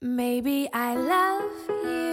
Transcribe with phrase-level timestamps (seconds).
[0.00, 1.50] Maybe I love
[1.84, 2.07] you,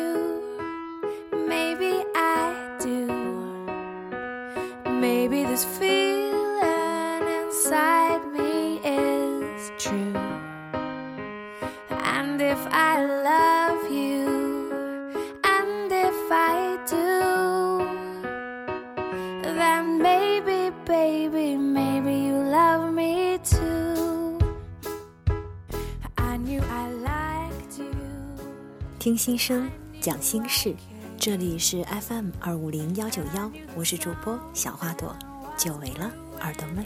[29.05, 29.69] 听心声，
[30.01, 30.75] 讲心事，
[31.15, 35.15] 这里是 FM 二五零幺九幺，我是主播小花朵，
[35.55, 36.83] 久违了，耳朵们。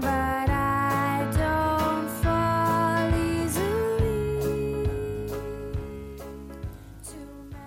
[0.00, 3.12] But I don't fall
[3.46, 4.88] easily.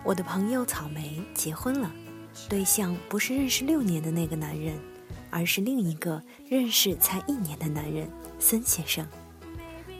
[0.03, 1.89] 我的朋友草莓结婚了，
[2.49, 4.77] 对象不是认识六年的那个男人，
[5.29, 9.07] 而是另一个认识才一年的男人森先生。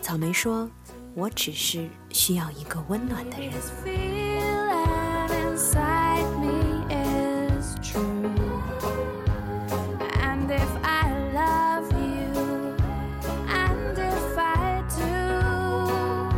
[0.07, 0.71] 草莓说
[1.15, 3.51] ：“我只是需要一个温暖的人。
[3.51, 8.31] This feeling inside me is true.
[10.21, 12.31] And if I love you,
[13.49, 16.31] and if I do,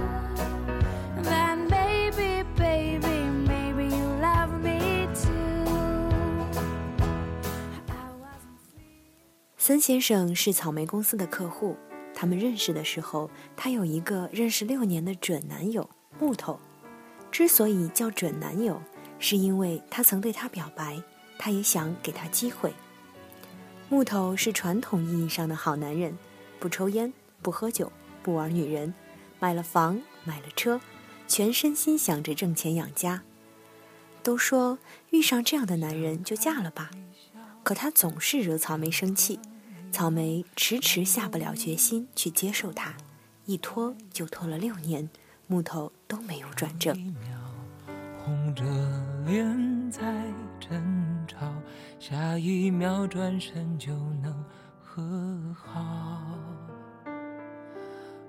[1.21, 5.63] then maybe, baby, maybe you love me too.
[7.87, 8.57] I wasn't
[9.59, 11.77] ”森先生是草莓公司的客户，
[12.19, 15.89] 他们认识的时候，她有一个认识六年的准男友
[16.19, 16.59] 木头。
[17.31, 18.81] 之所以叫准男友，
[19.19, 21.01] 是因为他曾对他表白，
[21.37, 22.73] 他也想给他机会。
[23.87, 26.17] 木头是传统意义上的好男人，
[26.59, 27.89] 不抽烟，不喝酒，
[28.21, 28.93] 不玩女人，
[29.39, 30.81] 买了房，买了车，
[31.25, 33.21] 全身心想着挣钱养家。
[34.21, 34.77] 都说
[35.11, 36.89] 遇上这样的男人就嫁了吧，
[37.63, 39.39] 可他总是惹草莓生气，
[39.91, 42.93] 草莓迟迟下不了决心去接受它，
[43.45, 45.09] 一拖就拖了六年，
[45.47, 46.95] 木头都没有转正。
[48.17, 48.63] 红着
[49.25, 50.23] 脸在
[50.59, 51.51] 争吵，
[51.99, 53.91] 下一秒转身就
[54.21, 54.33] 能
[54.81, 56.21] 和好。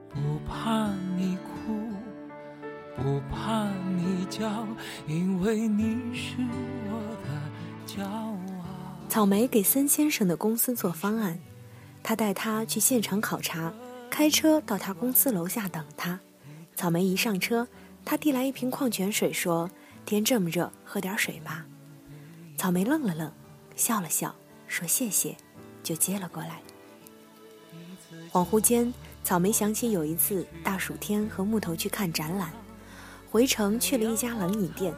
[0.09, 0.19] 不
[0.49, 1.79] 怕你哭，
[2.97, 4.67] 不怕你叫，
[5.07, 6.35] 因为你是
[6.89, 7.31] 我的
[7.87, 8.37] 骄傲。
[9.09, 11.39] 草莓给森先生的公司做方案，
[12.03, 13.73] 他带他去现场考察，
[14.11, 16.19] 开车到他公司楼下等他。
[16.75, 17.69] 草莓一上车，
[18.05, 19.71] 他递来一瓶矿泉水，说
[20.07, 21.67] ：“天这么热，喝点水吧。”
[22.57, 23.31] 草莓愣了愣，
[23.77, 24.35] 笑了笑，
[24.67, 25.37] 说：“谢谢。”
[25.83, 26.61] 就接了过来。
[28.31, 28.93] 恍惚间，
[29.25, 32.51] 草莓想起有一次大暑天和木头去看展览，
[33.31, 34.95] 回程去了一家冷饮店，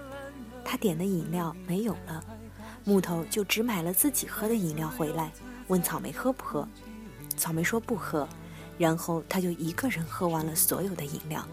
[0.64, 2.22] 他点的饮料没有了。
[2.84, 5.30] 木头就只买了自己喝的饮料回来，
[5.68, 6.66] 问草莓喝不喝。
[7.36, 8.28] 草莓说不喝，
[8.78, 11.46] 然后他就一个人喝完了所有的饮料。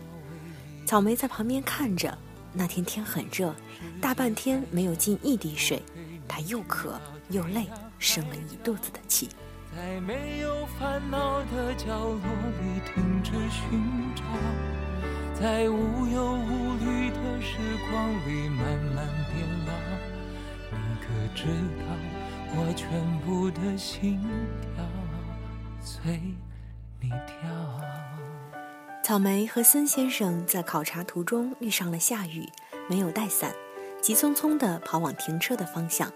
[0.86, 2.18] 草莓在旁边看着。
[2.52, 3.54] 那天天很热，
[4.02, 5.84] 大半天没有进一滴水，
[6.28, 7.68] 他又渴又累，
[8.00, 9.30] 生了一肚子的气。
[9.76, 13.80] 在没有烦恼的角落里停止寻
[14.16, 14.24] 找，
[15.40, 17.60] 在无忧无虑的时
[17.92, 19.72] 光里慢慢变老。
[20.72, 21.46] 你可知
[21.78, 21.86] 道，
[22.56, 22.90] 我全
[23.20, 24.20] 部的心
[24.76, 24.84] 跳
[25.90, 26.22] 随
[27.02, 27.50] 你跳。
[29.04, 32.48] 草莓和森先生在考察途中遇上了下雨，
[32.88, 33.52] 没有带伞，
[34.00, 36.14] 急匆匆地跑往停车的方向。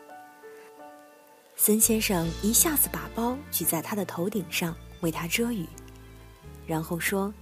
[1.56, 5.68] 森先生一下子把包举在他的头顶上，为他遮雨，
[6.68, 7.34] 然后说：“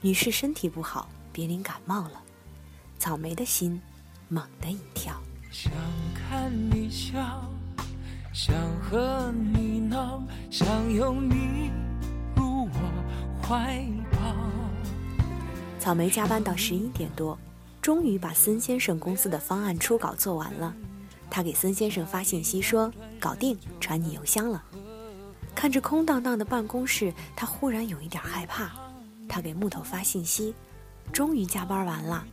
[0.00, 2.22] 女士身体不好，别淋感冒了。”
[3.00, 3.82] 草莓的心
[4.28, 5.20] 猛地一跳。
[5.50, 5.72] 想
[6.14, 7.18] 看你笑，
[8.32, 11.72] 想和你闹，想拥你
[13.50, 14.36] 怀抱。
[15.80, 17.36] 草莓加班到十一点多，
[17.82, 20.72] 终于把森先生公司的方案初稿做完了。
[21.28, 24.62] 他给森先生发信息说：“搞定，传你邮箱了。”
[25.52, 28.70] 看着空荡荡的办公室，他忽然有一点害怕。
[29.28, 30.54] 他给木头发信息
[31.12, 32.24] ：“终于加班完了。”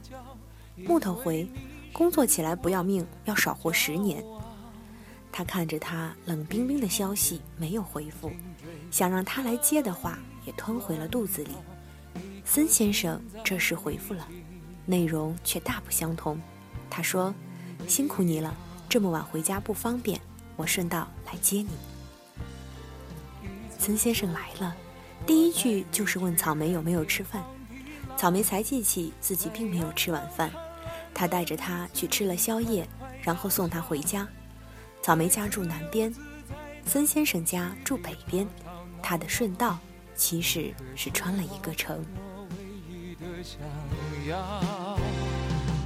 [0.85, 1.49] 木头回
[1.91, 4.23] ：“工作起来不要命，要少活十年。”
[5.33, 8.31] 他看着他冷冰冰的消息，没有回复，
[8.91, 11.51] 想让他来接的话也吞回了肚子里。
[12.45, 14.25] 森先生这时回复了，
[14.85, 16.39] 内容却大不相同。
[16.89, 17.35] 他说
[17.85, 18.55] ：“辛苦你了，
[18.87, 20.19] 这么晚回家不方便，
[20.55, 21.69] 我顺道来接你。”
[23.77, 24.73] 森先生来了，
[25.25, 27.43] 第一句就是问草莓有没有吃饭。
[28.15, 30.49] 草莓才记起自己并没有吃晚饭，
[31.13, 32.87] 他带着他去吃了宵夜，
[33.21, 34.27] 然后送他回家。
[35.03, 36.11] 草莓家住南边，
[36.85, 38.47] 森先生家住北边，
[39.03, 39.77] 他的顺道
[40.17, 42.03] 其实是穿了一个城。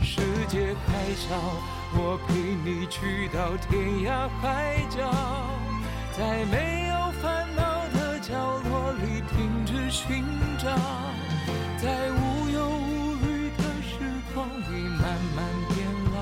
[0.01, 1.30] 世界还小，
[1.94, 2.33] 我陪
[2.66, 5.12] 你去到天涯海角，
[6.18, 10.24] 在没有烦恼的角落里停止寻
[10.57, 10.75] 找，
[11.77, 14.00] 在无忧无虑的时
[14.34, 15.01] 光里慢
[15.36, 15.39] 慢
[15.69, 15.77] 变
[16.13, 16.18] 老。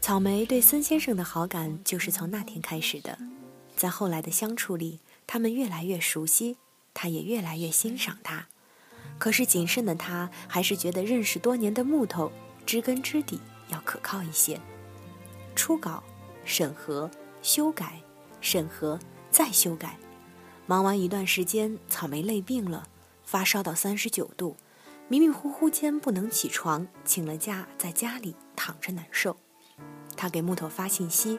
[0.00, 3.16] 草莓对孙先生的好感就是从那天开始的，
[3.76, 6.56] 在后来的相处里，他们越来越熟悉，
[6.92, 8.46] 他也越来越欣赏他。
[9.18, 12.32] 可是谨慎的他还是觉得认识多年的木头
[12.66, 14.60] 知根知底要可靠一些。
[15.54, 16.02] 初稿、
[16.44, 17.10] 审核、
[17.42, 18.00] 修改、
[18.40, 18.98] 审核
[19.30, 19.96] 再修改，
[20.66, 22.88] 忙完一段时间，草莓累病了，
[23.24, 24.56] 发烧到三十九度，
[25.08, 29.36] 迷迷糊糊间不能起床，请了假，在家里躺着难受。
[30.16, 31.38] 他给木头发信息，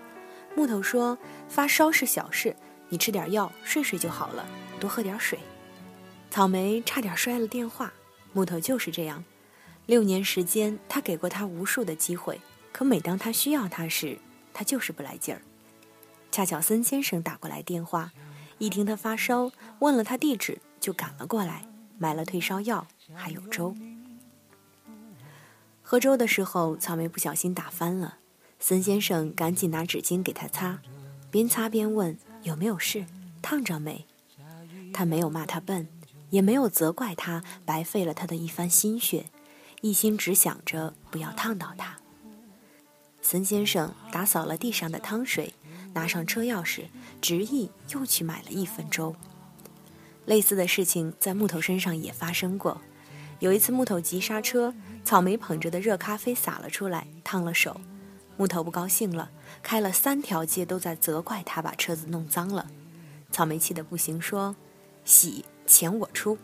[0.56, 1.18] 木头说
[1.50, 2.56] 发烧是小事，
[2.90, 4.46] 你吃点药睡睡就好了，
[4.80, 5.38] 多喝点水。
[6.32, 7.94] 草莓差点摔了电话，
[8.34, 9.24] 木头就是这样。
[9.86, 12.42] 六年时间，他给过他无数的机会，
[12.72, 14.18] 可每当他需要他时，
[14.54, 15.42] 他就是不来劲儿。
[16.32, 18.12] 恰巧森先生打过来电话，
[18.58, 21.68] 一听他发烧，问了他地址，就赶了过来，
[21.98, 23.76] 买了退烧药，还有粥。
[25.82, 28.18] 喝粥的时候，草莓不小心打翻了，
[28.60, 30.80] 森先生赶紧拿纸巾给他擦，
[31.30, 33.06] 边擦边问有没有事，
[33.42, 34.06] 烫着没？
[34.94, 35.88] 他没有骂他笨。
[36.32, 39.28] 也没有责怪他白费了他的一番心血，
[39.82, 41.98] 一心只想着不要烫到他。
[43.22, 45.54] 森先生打扫了地上的汤水，
[45.94, 46.86] 拿上车钥匙，
[47.22, 49.16] 执意又去买了一份粥。
[50.26, 52.82] 类似的事情在木头身上也发生过。
[53.40, 54.74] 有一次木头急刹车，
[55.06, 57.80] 草莓捧着的热咖啡洒了出来，烫了手。
[58.38, 59.32] 木头不高兴了，
[59.64, 62.68] 开了三条街都在责怪他把车子弄脏了。
[63.32, 64.56] 草莓气得不行，说
[65.04, 66.38] ：“洗。”钱我出，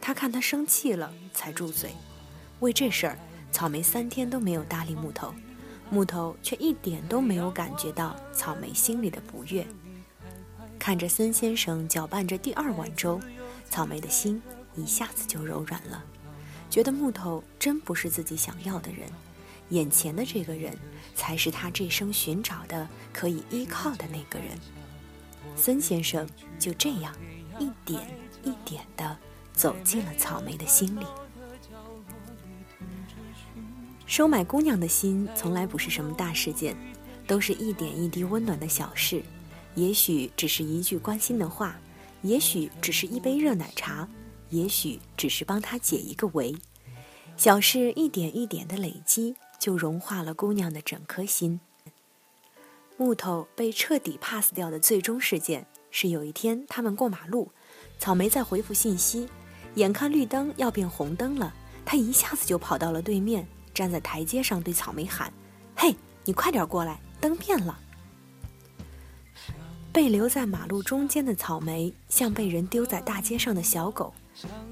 [0.00, 1.94] 他看他生气了，才住嘴。
[2.58, 3.16] 为这事儿，
[3.52, 5.32] 草莓三天都没有搭理木头，
[5.90, 9.64] 木头却一点都没有感觉到草莓心里的不悦。
[10.76, 13.20] 看着孙先生搅拌着第二碗粥，
[13.70, 14.42] 草莓的心
[14.74, 16.02] 一下子就柔软了，
[16.68, 19.08] 觉得木头真不是自己想要的人，
[19.70, 20.76] 眼前的这个人
[21.14, 24.58] 才是他这生寻找的可以依靠的那个人。
[25.56, 26.28] 孙先生
[26.58, 27.14] 就这样
[27.58, 28.00] 一点。
[28.44, 29.16] 一点的
[29.52, 31.06] 走进了草莓的心里。
[34.04, 36.76] 收买姑娘的心从来不是什么大事件，
[37.24, 39.22] 都是一点一滴温暖的小事。
[39.76, 41.78] 也许只是一句关心的话，
[42.22, 44.08] 也许只是一杯热奶茶，
[44.50, 46.52] 也许只是帮她解一个围。
[47.36, 51.60] 小事一点一点的累积，就融化了姑娘的整颗心。
[52.96, 57.48] 木头被彻底 pass 掉的最终事件是有一天他们过马路。
[58.00, 59.28] 草莓在回复信息，
[59.76, 61.54] 眼看绿灯要变红灯了，
[61.84, 65.32] 他一下子就跑到了对面，站在台阶上对草莓喊
[65.78, 65.94] ：“嘿，
[66.24, 67.78] 你快点过来，灯变了！”
[69.92, 74.12] 被留在马路中间的草莓像被人丢在大街上的小狗，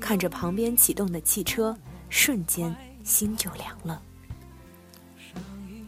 [0.01, 1.79] 看着旁边启动的汽车，
[2.09, 4.03] 瞬间心就凉了。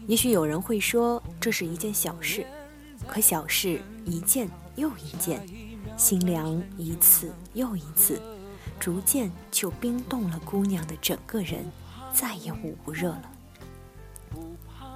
[0.07, 2.45] 也许有人会说这是一件小事，
[3.07, 5.45] 可小事一件又一件。
[5.95, 8.19] 心凉一次又一次，
[8.79, 11.63] 逐渐就冰冻了姑娘的整个人，
[12.11, 13.31] 再也捂不热了。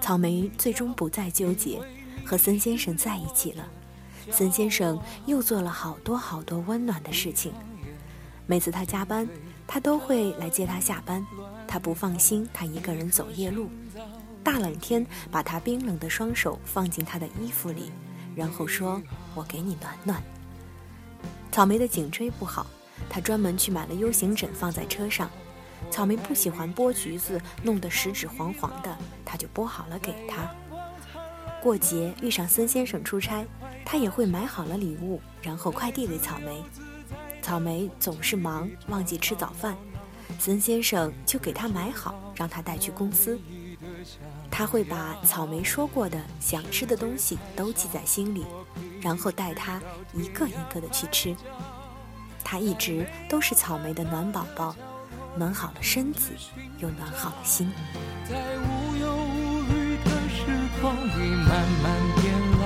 [0.02, 1.80] 草莓最终不再纠结，
[2.26, 3.68] 和森先生在一起了。
[4.32, 7.54] 森先生又做了好多好多温暖的事情。
[8.48, 9.28] 每次他加班，
[9.68, 11.24] 他都会来接他下班。
[11.68, 13.70] 他不放心他一个人走夜路，
[14.48, 17.92] 大冷天把他冰冷的双手放进他的衣服里，
[18.34, 19.02] 然后说
[19.36, 20.24] ：“我给你暖暖。”
[21.52, 22.66] 草莓的颈椎不好，
[23.10, 25.30] 他专门去买了 U 型枕放在车上。
[25.92, 30.50] 草莓不喜欢剥橘子，弄得食指黄黄的，他就剥好了给他。
[31.62, 33.46] 过节遇上孙先生出差，
[33.84, 36.64] 他也会买好了礼物，然后快递给草莓。
[37.42, 39.76] 草莓总是忙，忘记吃早饭，
[40.40, 43.38] 孙先生就给他买好，让他带去公司。
[44.50, 48.46] 他会把草莓说过的想吃的东西都记在心里。
[49.00, 49.80] 然后带他
[50.14, 51.36] 一个一个的去吃，
[52.44, 54.76] 他一直都是草莓的暖宝宝，
[55.38, 56.32] 暖好了身子，
[56.80, 57.72] 又暖好了心。
[58.28, 60.46] 在无忧无虑的时
[60.82, 61.48] 光里慢
[61.84, 61.86] 慢
[62.16, 62.66] 变老，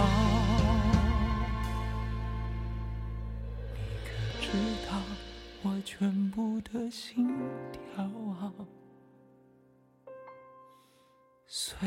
[3.75, 4.09] 你可
[4.41, 4.47] 知
[4.89, 4.91] 道
[5.63, 7.27] 我全部的心
[7.73, 8.53] 跳啊，
[11.53, 11.85] 随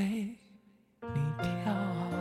[1.01, 2.14] 你跳。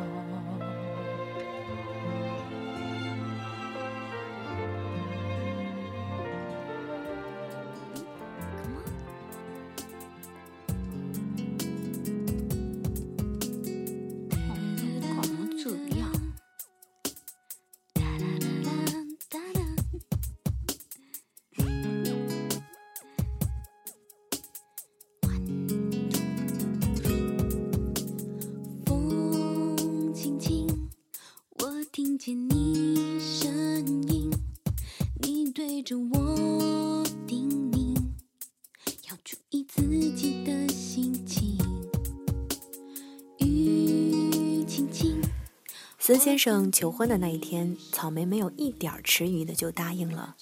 [46.06, 50.36] 孙先生求婚的那一天，草莓没有一点迟疑的就答应了，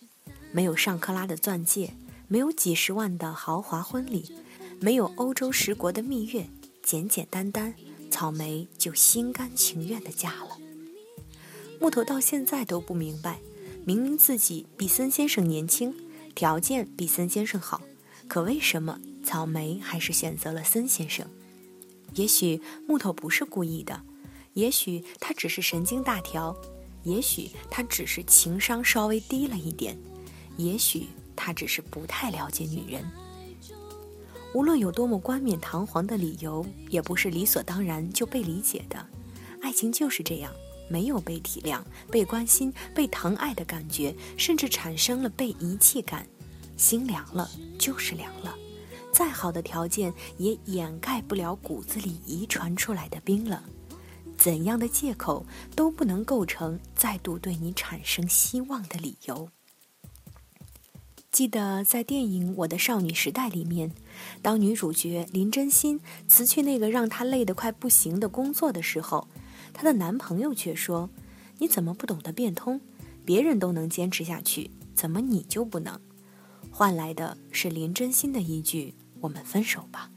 [0.51, 1.94] 没有上克拉的钻戒，
[2.27, 4.36] 没有几十万的豪华婚礼，
[4.80, 6.50] 没有欧洲十国的蜜月，
[6.82, 7.75] 简简单单，
[8.10, 10.58] 草莓就心甘情愿的嫁了。
[11.80, 13.39] 木头到现在都不明白，
[13.86, 15.94] 明明自己比孙先生年轻，
[16.34, 17.84] 条件比孙先生好，
[18.27, 21.27] 可为什么草莓还是选择了孙先生？
[22.15, 24.01] 也许木头不是故意的。
[24.53, 26.55] 也许他只是神经大条，
[27.03, 29.98] 也许他只是情商稍微低了一点，
[30.58, 33.03] 也许他只是不太了解女人。
[34.53, 39.08] 无论有多么冠冕堂皇的理由，也不是理所当然就被理解的。
[39.62, 40.51] 爱情就是这样，
[40.89, 41.81] 没有被体谅、
[42.12, 46.27] 被关心、被疼爱的感觉，甚至产生了被遗弃感，
[46.75, 48.53] 心凉了就是凉了。
[49.13, 53.62] 再好的条件也掩盖不了骨子里遗传出来的冰冷。
[54.41, 55.45] 怎样的借口
[55.75, 59.50] 都不能构成再度对你产生希望的理由。
[61.31, 63.91] 记得在电影《我的少女时代》里面，
[64.41, 69.27] 当女主角林真心辞去那个让她累得快不行的工作的时候，
[69.74, 71.12] 她的男朋友却说
[71.60, 72.81] ：“你怎么不懂得变通？
[73.24, 76.01] 别人都能坚持下去，怎么你就不能？”
[76.71, 80.10] 换来的是林真心的一句：“我们分手吧。”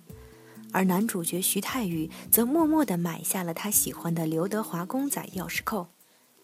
[0.74, 5.86] 而男主角徐太宇则默默地买下了他喜欢的刘德华公仔钥匙扣。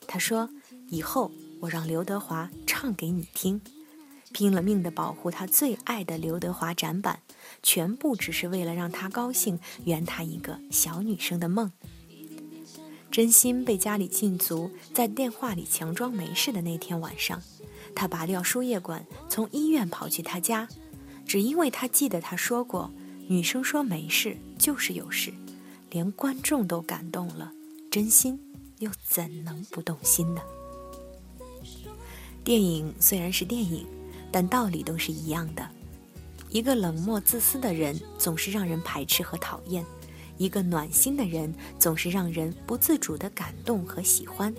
[0.06, 0.49] 他说
[0.88, 3.60] ：“以后我让刘德华唱给你听。”
[4.32, 7.18] 拼了命地保护他最爱的刘德华展板，
[7.60, 11.72] 全部只是为了让他高兴，圆他一个小女生的梦。
[13.10, 17.42] 真心被家里禁足，在电话里强装没事的那天晚上，
[17.96, 20.68] 他拔掉输液管，从医院跑去他家，
[21.26, 22.92] 只因为他记得他说过。
[23.30, 25.32] 女生说没事就是有事，
[25.88, 27.52] 连观众都感动了，
[27.88, 28.37] 真心
[28.80, 30.42] 又怎能不动心呢？
[32.42, 33.87] 电影虽然是电影，
[34.32, 35.64] 但道理都是一样的。
[36.49, 39.87] 一个冷漠自私的人总是让人排斥和讨厌，
[40.37, 44.52] 一个暖心的人总是让人不自主的感动和喜欢。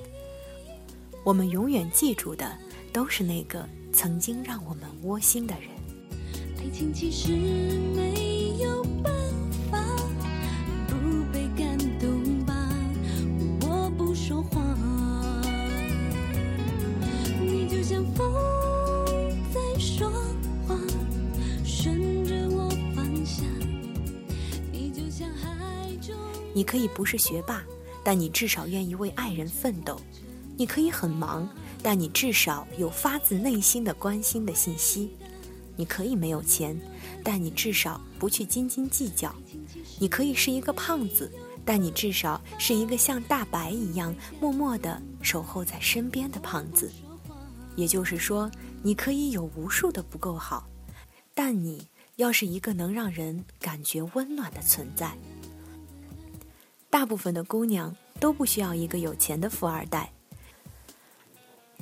[1.25, 2.57] 我们永远记住的
[2.93, 5.69] 都是那个曾经让我们窝心的人。
[6.57, 7.33] 爱情其实
[7.93, 8.40] 没。
[26.53, 27.63] 你可以不是学霸，
[28.03, 29.99] 但你至少愿意为爱人奋斗。
[30.57, 31.49] 你可以很忙，
[31.81, 35.11] 但你至少有发自内心的关心的信息。
[35.75, 36.79] 你可以没有钱。
[37.23, 39.31] 但你至少不去斤斤计较，
[39.99, 41.31] 你可以是一个胖子，
[41.63, 46.91] 但你至少是一个像大白一样默默地守候在身边的胖子。
[47.75, 48.49] 也就是说，
[48.81, 50.67] 你可以有无数的不够好，
[51.35, 55.15] 但你要是一个能让人感觉温暖的存在。
[56.91, 60.11] 大部分的姑娘都不需要一个有钱的富二代，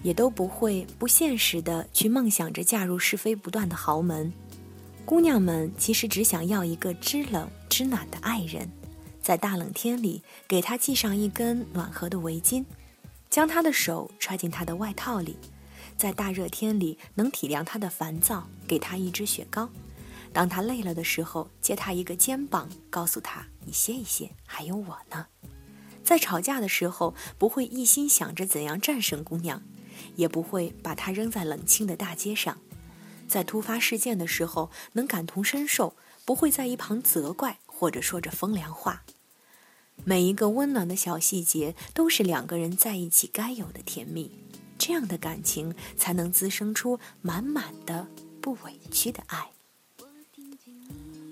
[0.03, 4.31] 也都不会不现实的去梦想着嫁入是非不断的豪门。
[5.05, 8.69] 姑娘们其实只想要一个知冷知暖的爱人，
[9.19, 12.63] 在大冷天里给他系上一根暖和的围巾，
[13.31, 15.35] 将他的手揣进他的外套里，
[15.97, 19.67] 在大热天里能体谅他的烦躁，给他一支雪糕。
[20.31, 25.27] 当他累了的时候，借他一个肩膀，告诉他你歇一歇，还有我呢。
[26.03, 29.61] 在吵架的时候，不会一心想着怎样战胜姑娘，
[30.15, 32.57] 也不会把她扔在冷清的大街上。
[33.27, 35.95] 在突发事件的时候，能感同身受，
[36.25, 39.03] 不会在一旁责怪或者说着风凉话。
[40.03, 44.31] 每一个温暖的小细节，都是两个人在一起该有的甜蜜。
[44.79, 48.07] 这样的感情，才能滋生出满满的
[48.41, 49.51] 不委屈的爱。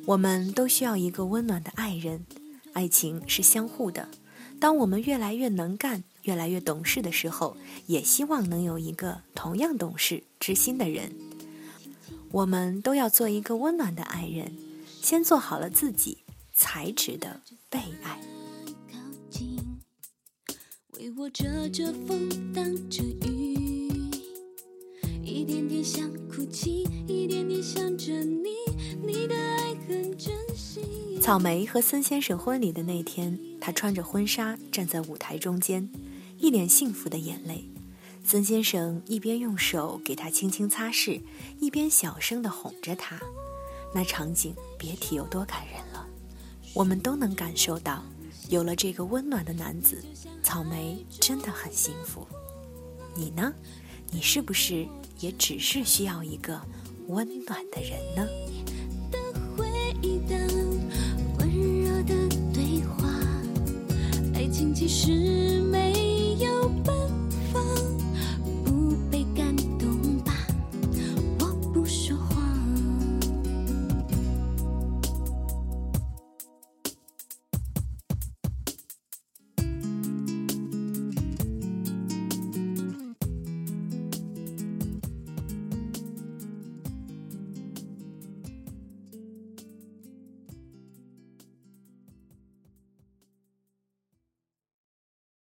[0.08, 2.26] 我们都需要一个温暖的爱人，
[2.72, 4.08] 爱情是相互的。
[4.58, 11.12] 当我们越来越能干、越来越懂事的时候，也希望能有一个同样懂事、知心的人。
[12.32, 14.54] 我们都要做一个温暖的爱人，
[15.02, 16.20] 先做好了自己，
[16.54, 18.18] 才值得被爱。
[20.94, 24.10] 为我遮着风，挡着雨，
[25.22, 28.52] 一点点想哭泣，一点点想着你，
[29.06, 29.67] 你的爱。
[31.22, 35.90] 草莓和孙先生婚礼的那天他穿着婚纱站在舞台中间
[36.38, 37.70] 一脸幸福的眼泪。
[38.24, 41.22] 孙先生一边用手给她轻轻擦拭
[41.60, 43.20] 一边小声的哄着她
[43.94, 46.06] 那场景别提有多感人了。
[46.74, 48.04] 我们都能感受到
[48.50, 50.04] 有了这个温暖的男子
[50.44, 52.28] 草莓真的很幸福。
[53.16, 53.54] 你呢？
[54.12, 54.88] 你是不是
[55.20, 56.62] 也只是需要一个
[57.08, 58.26] 温暖的人呢？
[60.02, 60.38] 一等
[61.40, 61.50] 温
[61.82, 62.14] 柔的
[62.54, 63.08] 对话。
[64.34, 66.70] 爱情其实没有